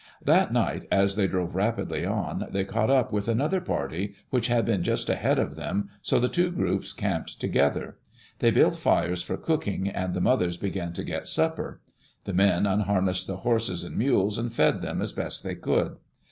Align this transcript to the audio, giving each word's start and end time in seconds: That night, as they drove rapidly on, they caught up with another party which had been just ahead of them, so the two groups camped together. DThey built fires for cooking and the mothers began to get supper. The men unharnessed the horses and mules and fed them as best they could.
That 0.25 0.51
night, 0.51 0.85
as 0.91 1.15
they 1.15 1.27
drove 1.27 1.53
rapidly 1.53 2.07
on, 2.07 2.47
they 2.49 2.63
caught 2.65 2.89
up 2.89 3.11
with 3.13 3.27
another 3.27 3.61
party 3.61 4.15
which 4.31 4.47
had 4.47 4.65
been 4.65 4.81
just 4.81 5.11
ahead 5.11 5.37
of 5.37 5.53
them, 5.53 5.91
so 6.01 6.19
the 6.19 6.27
two 6.27 6.49
groups 6.49 6.91
camped 6.91 7.39
together. 7.39 7.97
DThey 8.39 8.51
built 8.51 8.77
fires 8.79 9.21
for 9.21 9.37
cooking 9.37 9.87
and 9.87 10.15
the 10.15 10.19
mothers 10.19 10.57
began 10.57 10.91
to 10.93 11.03
get 11.03 11.27
supper. 11.27 11.81
The 12.23 12.33
men 12.33 12.65
unharnessed 12.65 13.27
the 13.27 13.37
horses 13.45 13.83
and 13.83 13.95
mules 13.95 14.39
and 14.39 14.51
fed 14.51 14.81
them 14.81 15.03
as 15.03 15.13
best 15.13 15.43
they 15.43 15.53
could. 15.53 15.97